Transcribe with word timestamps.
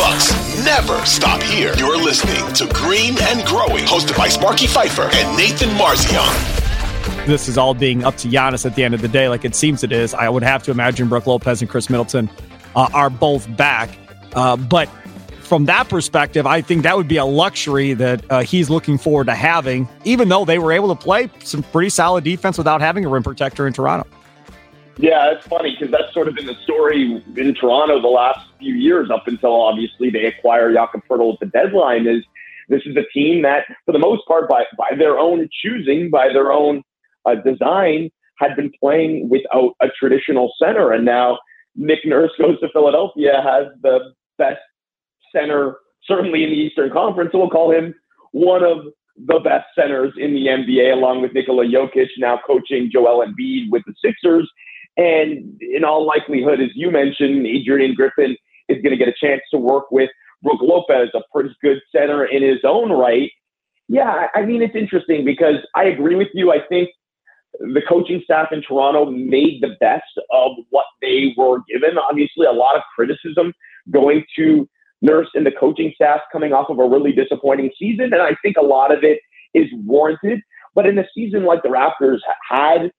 Bucks 0.00 0.64
never 0.64 1.04
stop 1.04 1.42
here. 1.42 1.74
You're 1.76 2.02
listening 2.02 2.50
to 2.54 2.66
Green 2.72 3.20
and 3.20 3.46
Growing, 3.46 3.84
hosted 3.84 4.16
by 4.16 4.28
Sparky 4.28 4.66
Fifer 4.66 5.10
and 5.12 5.36
Nathan 5.36 5.68
Marzion. 5.76 7.26
This 7.26 7.48
is 7.48 7.58
all 7.58 7.74
being 7.74 8.02
up 8.02 8.16
to 8.16 8.28
Giannis 8.28 8.64
at 8.64 8.74
the 8.76 8.82
end 8.82 8.94
of 8.94 9.02
the 9.02 9.08
day, 9.08 9.28
like 9.28 9.44
it 9.44 9.54
seems 9.54 9.84
it 9.84 9.92
is. 9.92 10.14
I 10.14 10.30
would 10.30 10.42
have 10.42 10.62
to 10.62 10.70
imagine 10.70 11.10
Brook 11.10 11.26
Lopez 11.26 11.60
and 11.60 11.70
Khris 11.70 11.90
Middleton 11.90 12.30
uh, 12.74 12.88
are 12.94 13.10
both 13.10 13.54
back. 13.58 13.90
Uh, 14.32 14.56
but 14.56 14.88
from 15.42 15.66
that 15.66 15.90
perspective, 15.90 16.46
I 16.46 16.62
think 16.62 16.82
that 16.84 16.96
would 16.96 17.08
be 17.08 17.18
a 17.18 17.26
luxury 17.26 17.92
that 17.92 18.24
uh, 18.30 18.40
he's 18.40 18.70
looking 18.70 18.96
forward 18.96 19.26
to 19.26 19.34
having, 19.34 19.86
even 20.04 20.30
though 20.30 20.46
they 20.46 20.58
were 20.58 20.72
able 20.72 20.88
to 20.88 20.98
play 20.98 21.28
some 21.40 21.62
pretty 21.62 21.90
solid 21.90 22.24
defense 22.24 22.56
without 22.56 22.80
having 22.80 23.04
a 23.04 23.08
rim 23.10 23.22
protector 23.22 23.66
in 23.66 23.74
Toronto. 23.74 24.08
Yeah, 25.00 25.32
it's 25.32 25.46
funny 25.46 25.74
because 25.78 25.90
that's 25.90 26.12
sort 26.12 26.28
of 26.28 26.34
been 26.34 26.44
the 26.44 26.56
story 26.62 27.22
in 27.36 27.54
Toronto 27.54 28.02
the 28.02 28.08
last 28.08 28.46
few 28.58 28.74
years, 28.74 29.10
up 29.10 29.26
until 29.26 29.58
obviously 29.58 30.10
they 30.10 30.26
acquire 30.26 30.72
Jakob 30.72 31.00
Poeltl 31.08 31.34
at 31.34 31.40
the 31.40 31.46
deadline. 31.46 32.06
Is 32.06 32.22
this 32.68 32.82
is 32.84 32.94
a 32.96 33.04
team 33.14 33.40
that, 33.42 33.64
for 33.86 33.92
the 33.92 33.98
most 33.98 34.26
part, 34.28 34.46
by 34.46 34.64
by 34.76 34.94
their 34.98 35.18
own 35.18 35.48
choosing, 35.62 36.10
by 36.10 36.28
their 36.28 36.52
own 36.52 36.82
uh, 37.24 37.36
design, 37.36 38.10
had 38.38 38.54
been 38.56 38.70
playing 38.78 39.30
without 39.30 39.72
a 39.80 39.88
traditional 39.98 40.52
center, 40.62 40.92
and 40.92 41.06
now 41.06 41.38
Nick 41.76 42.00
Nurse 42.04 42.32
goes 42.38 42.60
to 42.60 42.68
Philadelphia, 42.70 43.40
has 43.42 43.68
the 43.82 44.12
best 44.36 44.60
center, 45.34 45.78
certainly 46.04 46.44
in 46.44 46.50
the 46.50 46.56
Eastern 46.56 46.90
Conference. 46.90 47.30
So 47.32 47.38
we'll 47.38 47.48
call 47.48 47.70
him 47.72 47.94
one 48.32 48.62
of 48.62 48.84
the 49.16 49.40
best 49.40 49.66
centers 49.74 50.12
in 50.18 50.34
the 50.34 50.46
NBA, 50.46 50.92
along 50.92 51.22
with 51.22 51.32
Nikola 51.32 51.64
Jokic, 51.64 52.08
now 52.18 52.38
coaching 52.46 52.90
Joel 52.92 53.24
Embiid 53.26 53.70
with 53.70 53.82
the 53.86 53.94
Sixers. 54.04 54.50
And 54.96 55.60
in 55.60 55.84
all 55.84 56.06
likelihood, 56.06 56.60
as 56.60 56.70
you 56.74 56.90
mentioned, 56.90 57.46
Adrian 57.46 57.94
Griffin 57.94 58.36
is 58.68 58.82
going 58.82 58.90
to 58.90 58.96
get 58.96 59.08
a 59.08 59.14
chance 59.20 59.40
to 59.52 59.58
work 59.58 59.90
with 59.90 60.10
Brook 60.42 60.60
Lopez, 60.60 61.08
a 61.14 61.20
pretty 61.32 61.54
good 61.62 61.78
center 61.94 62.24
in 62.24 62.42
his 62.42 62.58
own 62.64 62.90
right. 62.92 63.30
Yeah, 63.88 64.26
I 64.34 64.42
mean, 64.42 64.62
it's 64.62 64.76
interesting 64.76 65.24
because 65.24 65.56
I 65.74 65.84
agree 65.84 66.14
with 66.14 66.28
you. 66.34 66.52
I 66.52 66.58
think 66.68 66.90
the 67.58 67.82
coaching 67.88 68.20
staff 68.24 68.48
in 68.52 68.62
Toronto 68.62 69.06
made 69.10 69.60
the 69.60 69.76
best 69.80 70.04
of 70.30 70.52
what 70.70 70.86
they 71.02 71.34
were 71.36 71.58
given. 71.68 71.98
Obviously, 71.98 72.46
a 72.46 72.52
lot 72.52 72.76
of 72.76 72.82
criticism 72.94 73.52
going 73.90 74.24
to 74.36 74.68
Nurse 75.02 75.28
and 75.34 75.44
the 75.44 75.50
coaching 75.50 75.92
staff 75.94 76.20
coming 76.30 76.52
off 76.52 76.68
of 76.68 76.78
a 76.78 76.88
really 76.88 77.12
disappointing 77.12 77.70
season. 77.78 78.12
And 78.12 78.22
I 78.22 78.36
think 78.42 78.56
a 78.56 78.64
lot 78.64 78.92
of 78.92 79.02
it 79.02 79.18
is 79.54 79.66
warranted. 79.72 80.40
But 80.74 80.86
in 80.86 80.98
a 80.98 81.04
season 81.14 81.44
like 81.44 81.62
the 81.62 81.68
Raptors 81.68 82.20
had, 82.48 82.92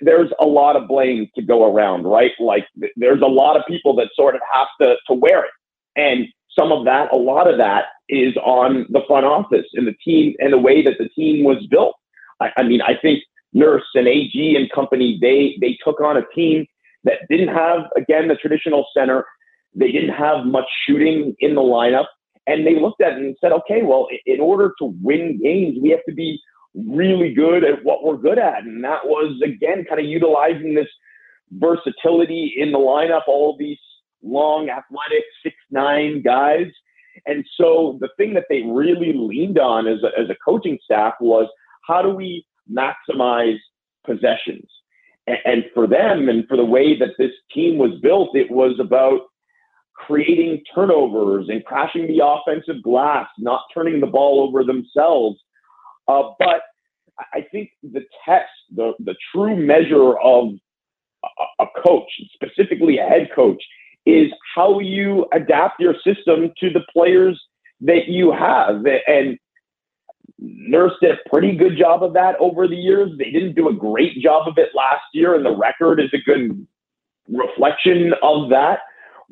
there's 0.00 0.30
a 0.40 0.46
lot 0.46 0.76
of 0.76 0.88
blame 0.88 1.28
to 1.34 1.42
go 1.42 1.72
around, 1.72 2.04
right? 2.04 2.32
Like 2.38 2.66
there's 2.96 3.22
a 3.22 3.26
lot 3.26 3.56
of 3.56 3.62
people 3.66 3.94
that 3.96 4.08
sort 4.14 4.34
of 4.34 4.40
have 4.52 4.68
to, 4.80 4.96
to 5.06 5.14
wear 5.14 5.44
it. 5.44 5.50
And 5.96 6.26
some 6.58 6.72
of 6.72 6.84
that, 6.84 7.12
a 7.12 7.16
lot 7.16 7.50
of 7.50 7.58
that 7.58 7.84
is 8.08 8.36
on 8.38 8.86
the 8.90 9.02
front 9.06 9.26
office 9.26 9.66
and 9.74 9.86
the 9.86 9.94
team 10.04 10.34
and 10.38 10.52
the 10.52 10.58
way 10.58 10.82
that 10.82 10.94
the 10.98 11.08
team 11.10 11.44
was 11.44 11.66
built. 11.70 11.94
I, 12.40 12.50
I 12.58 12.62
mean, 12.62 12.82
I 12.82 12.94
think 13.00 13.22
Nurse 13.52 13.84
and 13.94 14.06
AG 14.06 14.56
and 14.56 14.70
company, 14.70 15.18
they, 15.20 15.56
they 15.60 15.78
took 15.84 16.00
on 16.00 16.16
a 16.16 16.26
team 16.34 16.66
that 17.04 17.20
didn't 17.28 17.48
have, 17.48 17.80
again, 17.96 18.28
the 18.28 18.36
traditional 18.36 18.86
center 18.96 19.24
they 19.74 19.92
didn't 19.92 20.14
have 20.14 20.46
much 20.46 20.64
shooting 20.86 21.34
in 21.40 21.54
the 21.54 21.60
lineup. 21.60 22.06
And 22.46 22.66
they 22.66 22.80
looked 22.80 23.00
at 23.00 23.12
it 23.12 23.18
and 23.18 23.36
said, 23.40 23.52
okay, 23.52 23.82
well, 23.82 24.08
in 24.26 24.40
order 24.40 24.72
to 24.80 24.94
win 25.00 25.38
games, 25.42 25.78
we 25.80 25.90
have 25.90 26.04
to 26.08 26.14
be 26.14 26.40
really 26.74 27.34
good 27.34 27.64
at 27.64 27.84
what 27.84 28.04
we're 28.04 28.16
good 28.16 28.38
at. 28.38 28.62
And 28.62 28.84
that 28.84 29.04
was, 29.04 29.40
again, 29.44 29.84
kind 29.88 30.00
of 30.00 30.06
utilizing 30.06 30.74
this 30.74 30.88
versatility 31.52 32.54
in 32.56 32.72
the 32.72 32.78
lineup, 32.78 33.22
all 33.26 33.56
these 33.58 33.78
long, 34.22 34.68
athletic, 34.68 35.24
six 35.42 35.56
nine 35.70 36.22
guys. 36.22 36.66
And 37.26 37.44
so 37.56 37.98
the 38.00 38.08
thing 38.16 38.34
that 38.34 38.46
they 38.48 38.62
really 38.62 39.12
leaned 39.12 39.58
on 39.58 39.86
as 39.86 39.98
a, 40.02 40.18
as 40.18 40.30
a 40.30 40.36
coaching 40.44 40.78
staff 40.84 41.14
was 41.20 41.48
how 41.86 42.02
do 42.02 42.10
we 42.10 42.46
maximize 42.72 43.58
possessions? 44.06 44.68
And, 45.26 45.38
and 45.44 45.64
for 45.74 45.86
them 45.86 46.28
and 46.28 46.46
for 46.46 46.56
the 46.56 46.64
way 46.64 46.96
that 46.98 47.14
this 47.18 47.32
team 47.52 47.78
was 47.78 47.98
built, 48.00 48.36
it 48.36 48.50
was 48.50 48.78
about 48.78 49.22
creating 49.94 50.62
turnovers 50.74 51.48
and 51.48 51.64
crashing 51.64 52.06
the 52.06 52.24
offensive 52.24 52.82
glass, 52.82 53.28
not 53.38 53.62
turning 53.74 54.00
the 54.00 54.06
ball 54.06 54.40
over 54.40 54.64
themselves. 54.64 55.38
Uh, 56.10 56.34
but 56.38 56.62
I 57.32 57.46
think 57.52 57.70
the 57.82 58.04
test, 58.24 58.50
the, 58.74 58.94
the 58.98 59.14
true 59.32 59.54
measure 59.54 60.18
of 60.18 60.48
a, 61.24 61.64
a 61.64 61.66
coach, 61.84 62.10
specifically 62.34 62.98
a 62.98 63.04
head 63.04 63.28
coach, 63.34 63.62
is 64.06 64.32
how 64.54 64.80
you 64.80 65.26
adapt 65.32 65.78
your 65.78 65.94
system 66.02 66.52
to 66.58 66.70
the 66.70 66.80
players 66.92 67.40
that 67.82 68.08
you 68.08 68.32
have. 68.32 68.84
And 69.06 69.38
Nurse 70.38 70.94
did 71.00 71.12
a 71.12 71.28
pretty 71.28 71.54
good 71.54 71.76
job 71.78 72.02
of 72.02 72.14
that 72.14 72.36
over 72.40 72.66
the 72.66 72.76
years. 72.76 73.10
They 73.18 73.30
didn't 73.30 73.54
do 73.54 73.68
a 73.68 73.74
great 73.74 74.18
job 74.20 74.48
of 74.48 74.58
it 74.58 74.70
last 74.74 75.04
year, 75.12 75.34
and 75.34 75.44
the 75.44 75.54
record 75.56 76.00
is 76.00 76.10
a 76.12 76.18
good 76.18 76.66
reflection 77.28 78.14
of 78.22 78.48
that. 78.50 78.80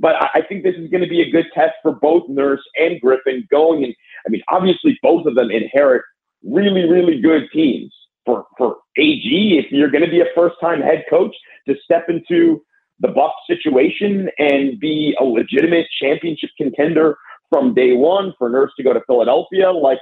But 0.01 0.15
I 0.33 0.43
think 0.49 0.63
this 0.63 0.77
is 0.77 0.89
going 0.91 1.03
to 1.03 1.09
be 1.09 1.23
a 1.23 1.31
good 1.31 1.47
test 1.55 1.73
for 1.83 1.93
both 1.93 2.29
Nurse 2.29 2.63
and 2.79 3.01
Griffin 3.01 3.49
going. 3.51 3.83
And 3.83 3.95
I 4.27 4.31
mean, 4.31 4.43
obviously, 4.49 4.97
both 5.03 5.27
of 5.27 5.35
them 5.35 5.51
inherit 5.51 6.05
really, 6.45 6.89
really 6.89 7.21
good 7.21 7.49
teams. 7.53 7.93
For 8.25 8.45
for 8.57 8.77
AG, 8.97 9.59
if 9.59 9.73
you're 9.73 9.91
going 9.91 10.05
to 10.05 10.11
be 10.11 10.21
a 10.21 10.27
first 10.35 10.57
time 10.61 10.81
head 10.81 11.05
coach, 11.09 11.35
to 11.67 11.75
step 11.83 12.07
into 12.09 12.63
the 13.01 13.09
Bucks 13.09 13.37
situation 13.47 14.29
and 14.39 14.79
be 14.79 15.17
a 15.21 15.25
legitimate 15.25 15.87
championship 16.01 16.51
contender 16.57 17.17
from 17.49 17.75
day 17.75 17.95
one. 17.95 18.35
For 18.39 18.49
Nurse 18.49 18.73
to 18.77 18.83
go 18.83 18.93
to 18.93 19.01
Philadelphia, 19.07 19.71
like 19.71 19.99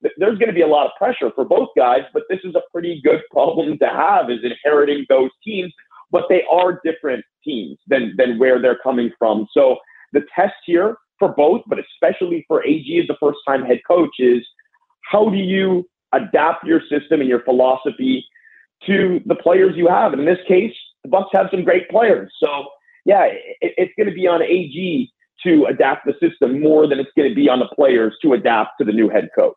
there's 0.00 0.38
going 0.38 0.48
to 0.48 0.54
be 0.54 0.62
a 0.62 0.66
lot 0.66 0.86
of 0.86 0.92
pressure 0.96 1.30
for 1.34 1.44
both 1.44 1.68
guys. 1.76 2.02
But 2.12 2.22
this 2.30 2.40
is 2.44 2.54
a 2.54 2.62
pretty 2.72 3.00
good 3.04 3.20
problem 3.30 3.78
to 3.78 3.88
have: 3.88 4.30
is 4.30 4.40
inheriting 4.42 5.04
those 5.08 5.30
teams 5.44 5.72
but 6.10 6.24
they 6.28 6.42
are 6.50 6.80
different 6.84 7.24
teams 7.44 7.78
than 7.86 8.14
than 8.16 8.38
where 8.38 8.60
they're 8.60 8.78
coming 8.82 9.10
from. 9.18 9.46
So 9.52 9.76
the 10.12 10.22
test 10.34 10.54
here 10.64 10.96
for 11.18 11.28
both, 11.34 11.62
but 11.66 11.78
especially 11.78 12.44
for 12.48 12.64
AG 12.64 13.00
as 13.00 13.08
the 13.08 13.16
first 13.20 13.38
time 13.46 13.64
head 13.64 13.80
coach, 13.86 14.14
is 14.18 14.46
how 15.08 15.30
do 15.30 15.38
you 15.38 15.88
adapt 16.12 16.64
your 16.64 16.80
system 16.80 17.20
and 17.20 17.28
your 17.28 17.40
philosophy 17.40 18.26
to 18.86 19.20
the 19.26 19.34
players 19.34 19.74
you 19.76 19.88
have? 19.88 20.12
And 20.12 20.20
in 20.20 20.26
this 20.26 20.44
case, 20.46 20.74
the 21.02 21.08
Bucks 21.08 21.30
have 21.32 21.48
some 21.50 21.64
great 21.64 21.88
players. 21.88 22.30
So 22.42 22.68
yeah, 23.04 23.24
it, 23.24 23.74
it's 23.76 23.92
going 23.96 24.08
to 24.08 24.14
be 24.14 24.26
on 24.26 24.42
AG 24.42 25.10
to 25.44 25.64
adapt 25.66 26.04
the 26.04 26.14
system 26.20 26.60
more 26.60 26.86
than 26.86 26.98
it's 26.98 27.10
going 27.16 27.28
to 27.28 27.34
be 27.34 27.48
on 27.48 27.60
the 27.60 27.68
players 27.74 28.14
to 28.22 28.34
adapt 28.34 28.72
to 28.78 28.84
the 28.84 28.92
new 28.92 29.08
head 29.08 29.30
coach. 29.38 29.56